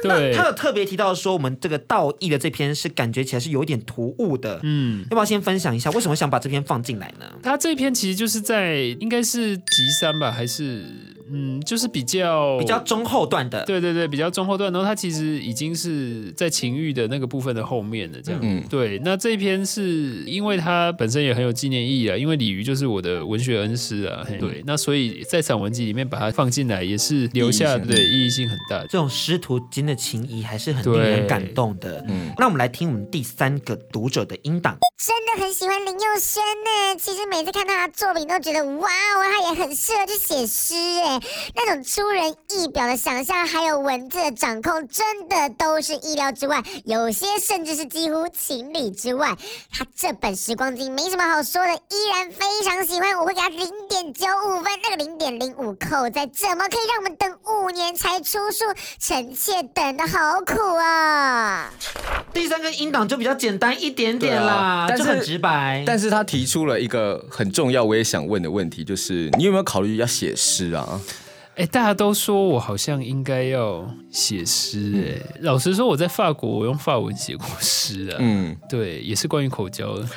[0.09, 4.59] 对，他有特别提到说，我们这个道义的这篇是感觉起来是有点突兀的。
[4.63, 7.25] 嗯，要不要先分享一下为什么想把这篇放进来呢？
[7.41, 10.85] 他这篇其实就是在应该是集三吧，还是
[11.31, 13.65] 嗯，就是比较比较中后段的。
[13.65, 14.71] 对对对，比较中后段。
[14.71, 18.39] 然后它其实已经是在情欲的那个部分的后面了，这样。
[18.43, 18.99] 嗯，对。
[18.99, 24.23] 那这一篇是因为它本身也很有纪念意义啊，因为鲤鱼就是我的文学恩师啊。
[24.29, 28.79] 嗯、对，那所以在散文集里面把它放进来，也是留下的意义性很大。
[28.81, 29.97] 这种师徒间的。
[30.03, 32.03] 情谊还是很令人感动的。
[32.09, 34.77] 嗯，那我们来听我们第三个读者的音档。
[34.97, 36.99] 真的很喜欢林佑轩呢。
[36.99, 41.19] 其实每次看到他作品，都觉得哇哦，他也很适合去写诗哎。
[41.53, 46.63] 那种出人意表的想象，还有文字的掌控，真的都是意料之外。
[46.85, 49.37] 有些甚至是几乎情理之外。
[49.71, 53.15] 他这本《时光机》没什么好说的，依然非常喜欢。
[53.19, 54.73] 我会给他零点九五分。
[54.81, 58.65] 那个零点零五扣在，怎么可以让我们等五年才出书？
[58.99, 59.83] 臣妾等。
[59.83, 61.69] 等的好苦啊！
[62.43, 65.81] 第三个音档就比较简单一点点啦，啊、但是很直白。
[65.85, 70.99] 但是他提出了一个很重要，我也想问的问题，就是你有没有考虑要写诗啊？
[71.55, 75.39] 哎，大家都说我好像应该要写诗哎。
[75.41, 78.17] 老实说，我在法国，我用法文写过诗啊。
[78.19, 80.07] 嗯， 对，也是关于口交的，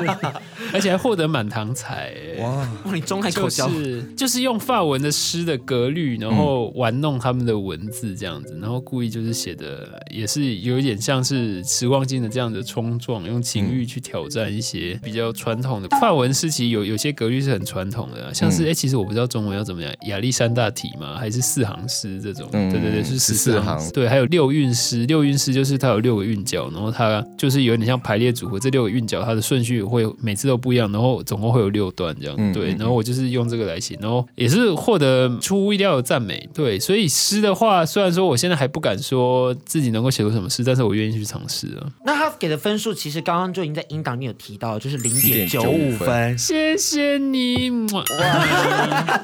[0.72, 2.14] 而且还获得满堂彩。
[2.40, 3.68] 哇，你中还口交？
[3.68, 16.50] 就是就是用法文的诗的格律，然后玩弄他们的文字这样子，然后故意就是写的也是有一点像是时光镜的这样的冲撞，用情欲去挑战一些比较传统的法文诗。
[16.50, 20.72] 其实有有些格律是很传统的，像是哎，其实我不知道中文要怎么样，亚历山大。
[20.74, 21.18] 体吗？
[21.18, 22.48] 还是四行诗这种？
[22.52, 23.90] 嗯、对对对，是十四行。
[23.92, 25.04] 对，还有六韵诗。
[25.06, 28.58] 六韵诗就是它有六个韵脚，然后它就是有点像排列组合。
[28.58, 32.34] 这六个韵脚它的顺序会每次都不一样，然后总共会有六段这样。
[32.38, 36.48] 嗯、对，然后我就是用这个来写，然后也是获得出乎意料的赞美。
[36.54, 41.86] 对，所以诗的话，虽然说我现在还不敢说自己能够写出什么诗，但是我愿意去尝试啊。
[42.04, 46.36] 那他给的分数其实刚刚就已经在音档里有提到，就是零点九五分。
[46.38, 48.04] 谢谢你， 哇，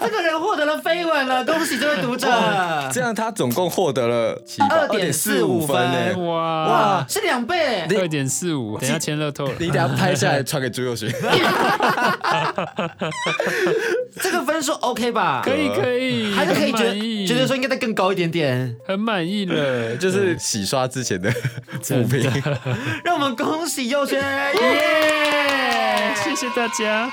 [0.01, 1.45] 这个人获得了飞吻了。
[1.45, 2.29] 恭喜这位读者，
[2.93, 6.17] 这样他总共获得了二点四五分呢！
[6.19, 8.79] 哇哇，是两倍，二点四五。
[8.79, 11.11] 等下签乐透了，你等下拍下来传给朱佑勋。
[14.21, 15.43] 这个分数 OK 吧？
[15.45, 21.31] 可以可以，还是可以觉得觉得说应该再更高一点点，很满意了， 就是洗刷之前的
[21.83, 22.31] 负评。
[23.05, 26.15] 让我们恭喜佑轩，耶！
[26.23, 27.11] 谢谢大家。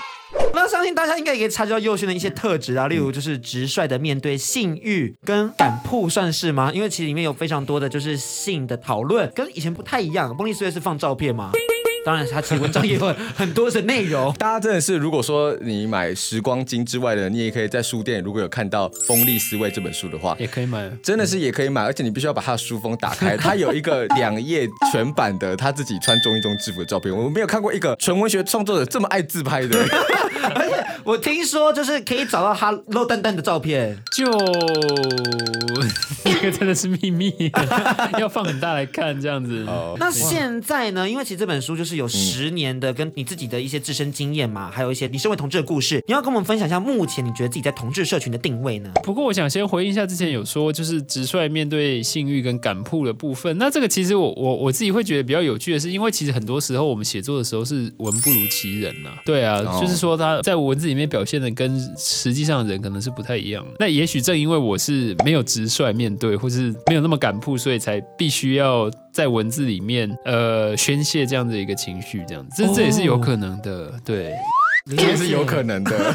[0.54, 6.72] 那相信大家应该也可以察觉到佑勋的一些特质啊，例如就是直率的面对性欲跟敢曝，算是吗？
[6.74, 10.36] 因为其实里面有非常多的就是性的讨论，跟以前不太一样。
[10.36, 11.52] 崩利思维是放照片吗？
[12.06, 14.32] 当然，他其实文章也有很多的内容。
[14.34, 20.88] 大家真的是，如果说你买《时光金》之外的，你也可以在书店如果有看到《锋利思维》这本书的话，也可以买。
[21.02, 27.12] 真的是也可以买，而且你必须要把他的书封打开， 他有一个两页全版的他自己穿中一中制服的照片。
[27.12, 29.76] 我没有看过一个纯文学创作者这么爱自拍的。
[30.56, 34.26] 而且我听说，就是可以找到他露蛋蛋的照片，就
[36.24, 37.34] 这个真的是秘密，
[38.20, 39.66] 要放很大来看这样子。
[39.66, 39.98] Oh.
[39.98, 41.10] 那现在呢？
[41.10, 41.96] 因为其实这本书就是。
[41.96, 48.92] 有十年的跟你自己的一些自身经验嘛，还有一些你身为同志的故事，你要跟我们分享一下目前你觉得自己在同志社群的定位呢？
[49.02, 63.72] 不过我想先回应一下之前有说就是直率面对性欲跟敢铺的部分，那这个其实我我我自己会觉得比较有趣的是，因为其实很多时候我们写作的时候是文不如其人呐、啊，对啊，哦、就是说他在文字里面表现的跟实际上的人可能是不太一样的。
[63.80, 68.90] 那也许正因为我是没有直率面对，或是没有那么敢曝，所以才必须要。
[69.16, 74.34] 在文字里面，呃，宣泄这样的一个情绪，这样子，这这也是有可能的，对。
[74.98, 76.14] 这也是有可能的。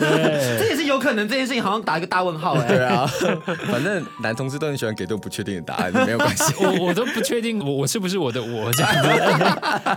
[0.58, 2.68] 这也是有可能，这件事情好像打一个大问号哎。
[2.68, 3.06] 对啊，
[3.72, 6.52] 反正男同志都很喜欢给这种不确定的答案，没有关系。
[6.62, 9.08] 我我都不确定我我是不是我的我这样子。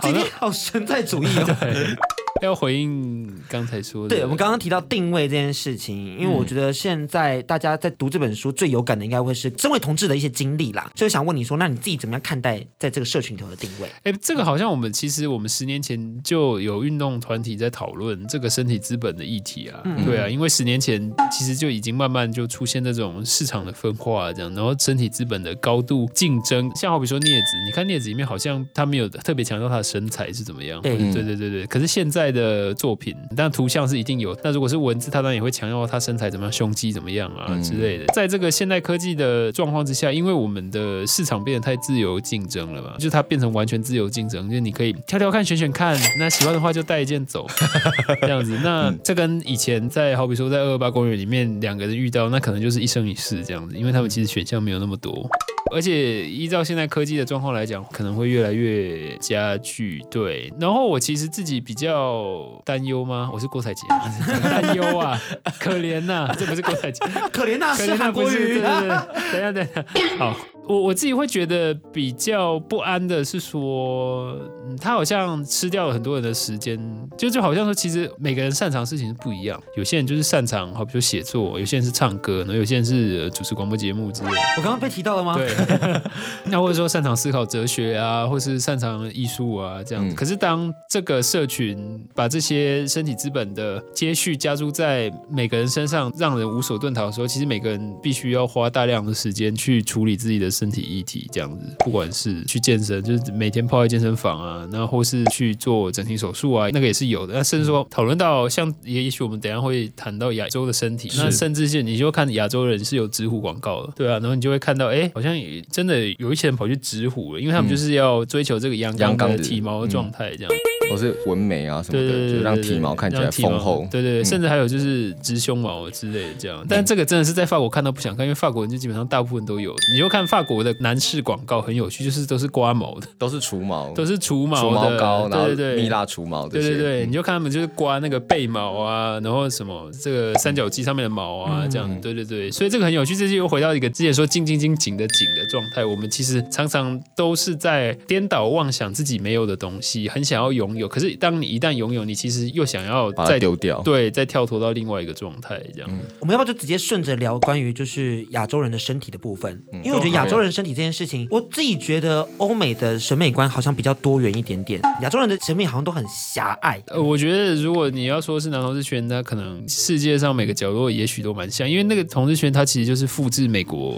[0.00, 1.56] 今天好存在主义哦。
[1.60, 1.96] 对
[2.44, 10.90] 要回应刚才说的，对，我们刚刚提到定位这件事情，因为我觉得现在大家在读这本书最有感的，应该会是身为同志的一些经历啦。
[10.94, 13.88] 所以想问你说，那你自己怎么样看待在这个社群里头的定位？
[14.02, 19.80] 哎，这个好像我们其实我们十年前就有运动团体在讨论这个身体资本的议题啊。
[19.84, 30.82] 嗯、对啊，因为十年前其实就已经慢慢就出现那种市场的分化这样，然后身体资本的高度竞争，像好比说镊子，你看镊子里面好像他没有特别强调他的身材是怎么样。
[30.82, 32.33] 对对对对对，可是现在。
[32.34, 34.36] 的作品，但图像是一定有。
[34.42, 38.04] 那如果是文字，他当然也会强调他身材怎么样，胸肌怎么样啊、嗯、之类的。
[38.12, 47.46] 在这个现代科技的状况之下，因为我们的市场变得太自由竞争了嘛，就它变成完全自由竞争，就是你可以挑挑看、选选看，那喜欢的话就带一件走，
[48.20, 48.58] 这样子。
[48.62, 55.28] 那这跟以前在好比说在二二八公园里面两个人遇到，那可能就是一生一世这样子，因为他们其实选项没有那么多。
[55.74, 60.00] 而且依照现在科技的状况来讲，可能会越来越加剧。
[60.10, 63.28] 对，然后我其实自己比较担忧吗？
[63.32, 63.86] 我是郭采洁，
[64.42, 65.20] 担忧啊，
[65.58, 68.34] 可怜呐、啊，这不是郭采洁， 可怜呐、啊，是韩国瑜。
[68.34, 68.88] 对对对，
[69.32, 70.36] 等一下，等一下，好。
[70.66, 74.34] 我我自己会觉得比较不安的是说，
[74.66, 76.78] 嗯，他好像吃掉了很多人的时间，
[77.18, 79.62] 就就好像说，其实每个人擅长的事情是不一样。
[79.76, 84.36] 有些人就是擅长，好比说写作；有些人是唱歌，然后有些人是主持广播节目之类的。
[84.56, 85.36] 我刚刚被提到了吗？
[85.36, 85.54] 对。
[86.46, 90.16] 那或者说擅长思考哲学啊，或是擅长艺术啊，这样子。
[90.16, 100.53] 可是当这个社群把这些身体资本的接续加注在每个人身上，让人无所遁逃的时候，其实每个人必须要花大量的时间去处理自己的。
[100.54, 107.34] 身体议题这样子，不管是去健身，就是每天泡在健身房啊，然后或是去做整形手术啊，那个也是有的。
[107.34, 120.52] 那甚至说讨论到像也也许我们等一下会谈到亚洲的身体，那甚至是你就看亚洲人是有直虎广告的，对啊，然后你就会看到，哎，好像也真的有一些人跑去直虎了，因为他们就是要追求这个阳刚的体毛的状态这样。
[120.90, 123.88] 或是纹眉啊什么的，对对对，就让体毛看起来丰厚。
[123.90, 126.62] 对对，甚至还有就是植胸毛之类的这样。
[126.68, 129.74] 但这个真的是在法国看到不想看，因为法国人就基本上大部分都有。
[129.94, 136.46] 你就看法国的男士广告很有趣，就是都是刮毛的，都是除毛，都是除毛的，除毛膏，对对对，蜜蜡除毛。
[136.48, 142.00] 对对对，你就看他们就是刮那个背毛啊，然后什么这个三角肌上面的毛啊，这样。
[142.00, 145.84] 对对对，所以这个很有趣，这就又回到一个之前说紧紧紧紧的紧的状态。
[145.84, 150.86] 我们其实常常都是在颠倒妄想自己没有的东西，很想要拥有。
[150.86, 155.88] 可是当你一旦拥有，你其实又想要再丢掉，对，再跳脱到另外一个状态，这样。
[155.90, 159.62] 嗯、我们要不要就直接顺着聊关于就是亚洲人的身体的部分？
[159.84, 166.82] 因为我觉得亚洲人身体这件事情，我自己觉得欧美的审美观好像比较多元一点点，亚洲人的审美好像都很狭隘。
[166.88, 173.94] 呃，我觉得如果你要说是男同志圈，那可能世界上每个角落也许都蛮像，因为那个同志圈它其实就是复制美国，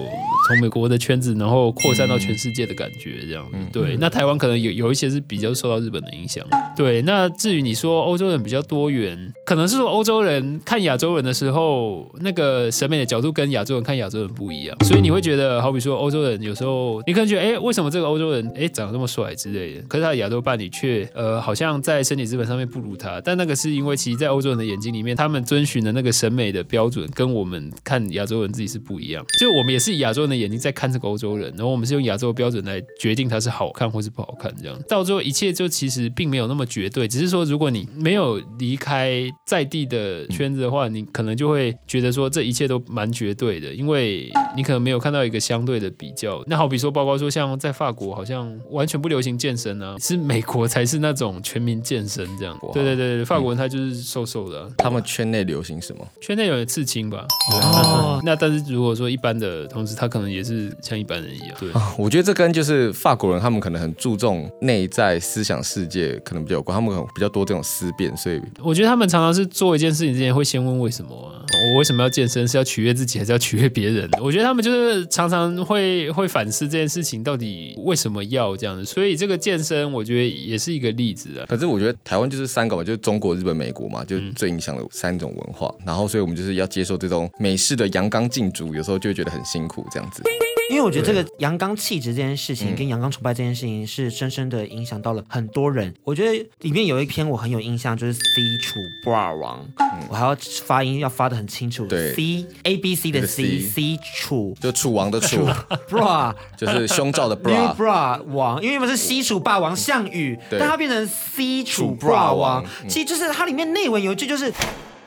[0.49, 3.47] 从美国的圈子然后扩散到全世界的感觉，这样。
[3.53, 6.45] 嗯、对，那台湾可能有有一些是比较受到日本的影响。
[6.77, 7.27] 对，那。
[7.37, 34.79] 至于你说欧洲人比较多元，可能是说欧洲人看亚洲人的时候，那个审美的角度跟亚洲人看亚洲人不一样，所以你会觉得，好比说欧洲人有时候你可能觉得，哎，为什么这个欧洲人哎长得这么帅之类的，可是他的亚洲伴侣却呃好像在身体资本上面不如他，但那个是因为其实，在欧洲人的眼睛里面，他们遵循的那个审美的标准跟我们看亚洲人自己是不一样，就我们也是以亚洲人的眼睛在看这个欧洲人，然后我们是用亚洲标准来决定他是好看或是不好看，这样。
[34.89, 37.27] 到最后一切就其实并没有那么绝对，只是。
[37.27, 46.43] 说，如果你没有离开在地的圈子的话，你可能就会觉得说这一切都蛮绝对的，因为你可能没有看到一个相对的比较。
[46.47, 52.59] 那好比说，包括说像在法国，好像完全不流行健身啊，是美国才是那种全民健身这样。
[52.73, 54.69] 对对对，法国人他就是瘦瘦的。
[54.79, 56.05] 他们圈内流行什么？
[56.21, 57.27] 圈内有刺青吧。
[57.53, 58.21] 哦。
[58.25, 61.57] 那但是如果说一般的同时，他可能也是像一般人一样。
[61.61, 61.71] 对。
[61.97, 66.75] 我觉得这跟就是法国人他们可能很注重内在思想世界，可能比较有关。
[66.75, 67.27] 他们可能比较。
[67.37, 71.45] 多这种思辨，所以我觉得他们常常是做一件事情之前会先问为什么啊？
[71.75, 72.49] 我为什么要健身？
[72.49, 74.09] 是要取悦自己，还是要取悦别人？
[74.23, 78.85] 我觉得他们就是常常会会反思这件事情到底为什么要这样子。
[78.85, 81.47] 所以这个健身，我觉得也是一个例子啊。
[81.49, 85.75] 可是我觉得台湾就是三个嘛，就是中国、日本、美国嘛，就最影响的三种文化。
[85.81, 90.23] 嗯、然后，所以我们就是要接受这种美式的阳刚劲足，有时候就会觉得很辛苦这样子。
[90.69, 95.95] 因为我觉得这个阳刚气质这件事情，跟阳刚崇拜这件事情，是深深的影响到了很多人。
[96.03, 98.21] 我觉得里面有一篇我很有印象，就是 C
[98.63, 99.65] 楚 bra 王，
[100.09, 101.87] 我还要发音要发的很清楚。
[101.87, 103.97] 对，C A B C 的 C，C。
[104.17, 104.57] 楚。
[104.61, 105.47] 就楚王的楚。
[105.89, 114.53] bra 就是胸罩的 bra bra 王，因为不是西楚霸王项羽，但他变成 C 楚 bra 王，其实就是它里面内文有一句就是。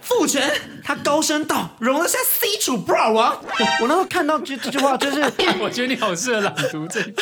[0.09, 0.51] 父权，
[0.83, 3.39] 他高声道，容得下 C 楚 bra 王。
[3.79, 5.21] 我那时候看到这这句话，就是
[5.61, 7.15] 我觉得你好适合朗读这篇，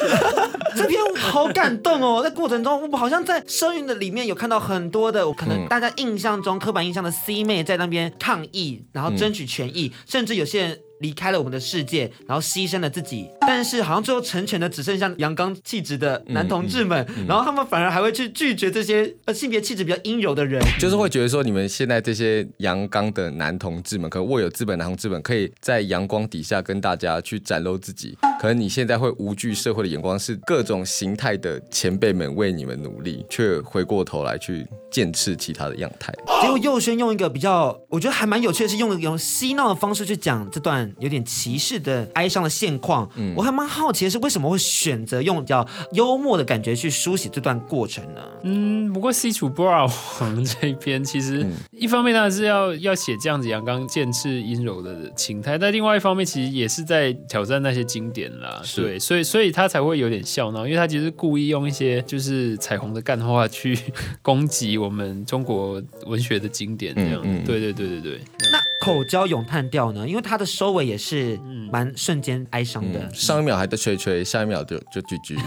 [0.76, 2.23] 这篇好感动哦。
[2.23, 10.79] 在过程中，我好像在声韵的里面有看到很多的，我可能大家印象中、嗯、刻板印象的 C 妹在那边抗议，然后争取权益，嗯、甚至有些人。
[11.00, 36.13] 离开了我们的世界，然后牺牲了自己，但是好像最后成全的只剩下阳刚气质的男同志们，嗯嗯嗯、然后他们反而还会去拒绝这些呃性别气质比较阴柔的人，就是会觉得说，你们现在这些阳刚的男同志们，可能握有资本男同志们，可以在阳光底下跟大家去展露自己，可能你现在会无惧社会的眼光，是各种形态的前辈们为你们努力，却回过头来去剑刺其他的样态。
[36.41, 40.87] 结果佑轩用一个比较，我觉得还蛮有趣的是用一种嬉闹的方式去讲这段。
[41.00, 48.21] 有点歧视的哀伤的现况，嗯，我还蛮好奇的是为什么会选择用比较幽默的感觉去书写这段过程呢？
[48.44, 49.90] 嗯，不过 C 楚 bra
[50.21, 58.81] 王这一篇其实一方面当然是要要写这样子阳刚剑斥阴柔的情态，但另外一方面其实也是在挑战那些经典啦，是。
[58.81, 63.77] 对，所以所以他才会有点笑闹，因为他其实故意用一些就是彩虹的干话去
[64.21, 68.21] 攻击我们中国文学的经典这样，嗯嗯、对对对对对。
[68.52, 68.58] 那
[68.88, 70.08] 口交咏叹调呢？
[70.08, 71.38] 因为它的收尾也是
[71.69, 75.38] 蛮瞬间哀伤的，嗯，上一秒还在吹吹，下一秒就就句句。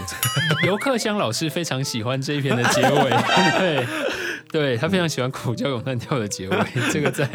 [0.61, 3.09] 刘克襄老师非常喜欢这一篇的结尾，
[3.57, 3.87] 对。
[4.51, 6.57] 对，他非常喜欢苦叫咏叹调的结尾，
[6.91, 7.27] 这个在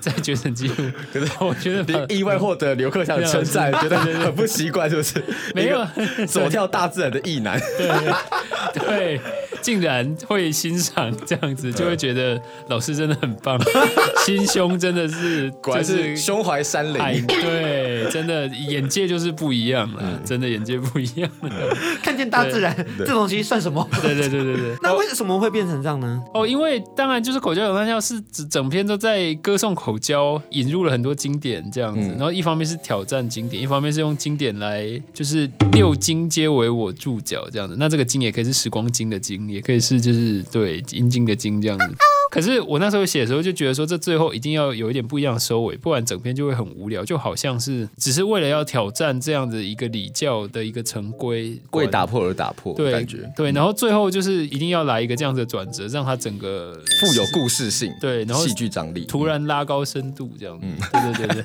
[0.00, 0.74] 在决审记录，
[1.12, 5.22] 可是我觉得意外获得刘克强的称赞，觉得很不习惯，是不是？
[5.54, 5.86] 没有
[6.26, 9.20] 走跳大自然的意男，对对，
[9.60, 13.60] 竟然会欣赏这样子，就会觉得老师真的很棒，
[14.24, 21.50] 心胸真的是果然是胸怀山林，对，真的眼界就是不一样了，真的眼界不一样了，
[22.02, 23.86] 看见大自然这东西算什么？
[24.02, 26.22] 对对对对对， 那为什么会变成这样呢？
[26.34, 26.82] 哦，因为。
[26.94, 32.08] 当然就是口交咏叹调是整整篇都在歌颂口交，引入了很多经典这样子。
[32.10, 37.76] 然后一方面是挑战经典，一方面是用经典来就是六经皆为我注脚这样子。
[37.78, 41.86] 那这个经也可以是时光经的经，也可以是就是对阴经的经这样子。
[42.32, 53.30] 可是我那时候写的时候就觉得说，这最后一定要有一点不一样的收尾，不然整篇就会很无聊，就好像是只是为了要挑战这样的一个礼教的一个成规，为打破而打破对感觉。
[53.36, 61.44] 对，然后最后就是一定要来一个这样子的转折，让它整个富有故事性，对，然后戏剧张力，突然拉高深度这样子，嗯，对对对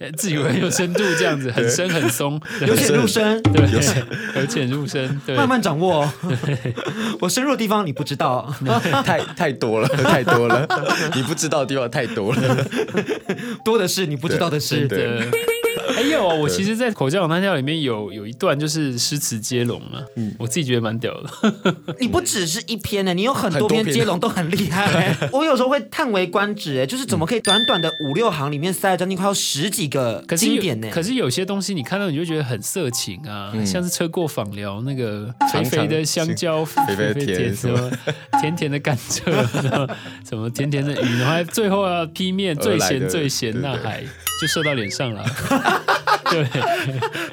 [0.00, 6.10] 对， 自以为有深度这样子，很深很松， 由浅入深， 对，由浅入深，对，慢慢掌握，
[7.20, 8.52] 我深入的地方你不知道，
[9.04, 10.15] 太太多了。
[10.22, 10.66] 太多了，
[11.14, 12.66] 你不知道的地方太多了，
[13.64, 14.86] 多的是你不知道的事。
[14.88, 15.28] 对。
[15.96, 21.26] 还有，我其实，在口交咏叹调里面有有一段就是诗词接龙啊，嗯，我自己觉得蛮屌的。
[21.98, 25.16] 你不只是一篇呢，你有很多篇接龙都很厉害。
[25.32, 30.88] 我有时候会叹为观止，哎，就是怎么可以短短的五六行里面塞了将近快要十几个经典呢？
[30.92, 37.90] 可是有些东西你看到你就觉得很色情啊，像是车过访聊那个肥肥的香蕉， 肥肥甜什么
[38.42, 39.24] 甜甜的甘蔗，
[40.28, 44.04] 什么甜甜的鱼，然后最后要劈面最咸最咸那海。
[44.38, 45.24] 就射到脸上了，
[46.30, 46.48] 对，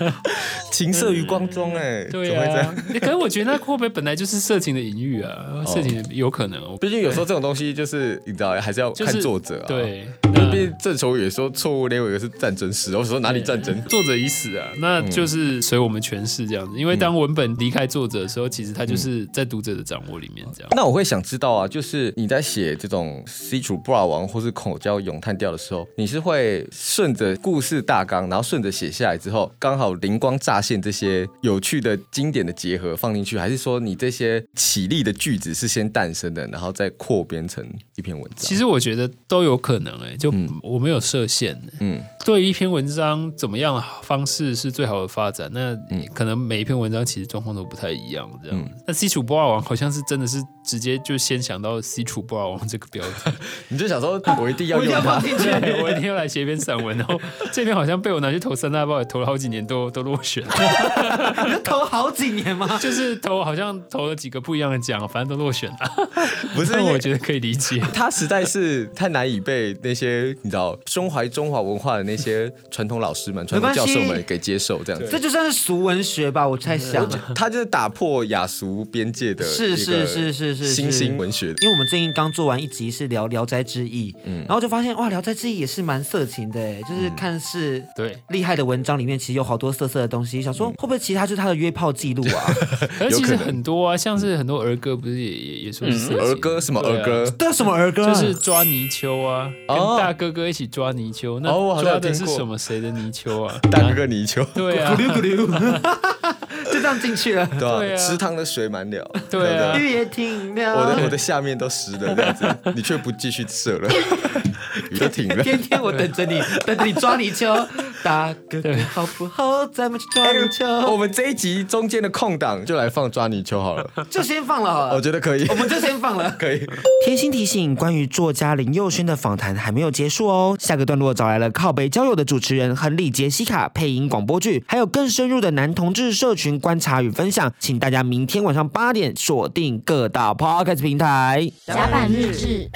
[0.70, 5.62] 情色于光中哎，对啊， 可是我觉得那会不会本来就是色情的隐喻啊？
[5.66, 9.66] 色情有可能，毕竟有时候这种东西就是你知道，还是要看作者啊。
[9.66, 13.80] 对，毕竟郑愁予也说错误连尾是战争史，我说哪里战争？
[13.82, 16.78] 作者已死啊， 那就是随我们诠释这样子。
[16.78, 20.70] 因为当文本离开作者的时候，其实他就是在读者的掌握里面这样。
[20.76, 26.20] 那我会想知道啊，就是你在写这种 C 楚 bra 王或是口交咏叹调的时候，你是。
[26.20, 37.64] 会顺着故事大纲，然后顺着写下来之后，刚好灵光乍现，这些有趣的经典的结合放进去，还是说你这些起立的句子是先诞生的，然后再扩编成
[37.96, 38.38] 一篇文章？
[38.38, 40.32] 其实我觉得都有可能哎，就
[40.62, 41.60] 我没有设限。
[41.80, 45.50] 嗯，对一篇文章怎么样的方式是最好的发展？
[45.52, 45.76] 那
[46.14, 48.28] 可能每一篇文章其实状况都不太一样。
[48.42, 53.30] 这样，嗯、那 C 楚 bra 王好像是真的是直接就先想到 C 楚 bra 王这个标题，
[53.68, 55.16] 你就想说 我一定要用它，
[55.82, 56.20] 我一定要。
[56.20, 57.18] 来写一篇散文，然后
[57.50, 62.78] 这篇好像被我拿去投三大报，也投了好几年年都都落选，你投好几年吗？
[62.78, 66.08] 就是投好像投了几个不一样的奖，反正都落选了。
[66.54, 67.80] 不是，我觉得可以理解。
[67.92, 75.08] 他实在是太难以被那些你知道胸怀中华文化的那些传统老师们、传统教授们给接受，这样子。
[75.10, 77.08] 这就算是俗文学吧，我猜想。
[77.34, 81.54] 他就是打破雅俗边界的，是是是是是新兴文学。
[81.60, 90.42] 因为我们最近刚做完一集是聊《聊斋志异》，嗯，然后就发现哇，《聊斋志异》也是蛮色情的，就是看似对厉害的文章里面，其实有好多色色的东西。
[90.42, 92.44] 想说会不会其他就是他的约炮记录啊？
[93.00, 96.60] 而其实很多啊，像是很多儿歌，不是也也也说是儿歌？
[96.60, 97.30] 什么儿歌？
[97.38, 98.06] 对，什么儿歌？
[98.06, 101.38] 就是抓泥鳅啊，跟大哥哥一起抓泥鳅。
[101.40, 101.50] 那
[101.82, 103.58] 抓的是什么谁的泥鳅啊？
[103.70, 104.44] 大哥哥泥鳅。
[104.54, 105.46] 对啊，咕溜咕溜，
[106.72, 107.46] 就这样进去了。
[107.58, 113.88] 对啊，池塘的水满了，对啊，雨也停了，我的我的下面都湿了，这样子， 你却不继续射了，
[114.90, 115.42] 雨都停了。
[115.42, 117.68] 天天我等着你，等着你抓泥鳅。
[118.02, 119.66] 大哥哥好不好？
[119.66, 120.90] 咱们去抓泥鳅。
[120.90, 124.94] 我们这一集中间的空档就来放抓泥鳅好了，就先放了好了。
[124.94, 126.66] 我觉得可以，我们就先放了， 可以。
[127.04, 141.50] 贴心提醒：关于作家林佑轩的访谈还没有结束哦，下个段落找来了靠北交友的主持人亨利杰西卡配音广播剧，还有更深入的男同志社群观察与分享，请大家明天晚上八点锁定各大 Podcast 平台。
[141.66, 142.70] 甲板日志，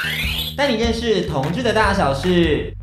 [0.56, 2.74] 带你认识同志的大小事。